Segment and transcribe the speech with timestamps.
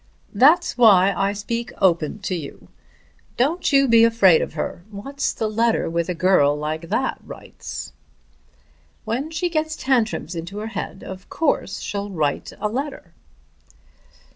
[0.33, 2.69] "That's why I speak open to you.
[3.37, 4.83] Don't you be afraid of her.
[4.89, 7.93] What's the letter which a girl like that writes?
[9.05, 13.13] When she gets tantrums into her head of course she'll write a letter."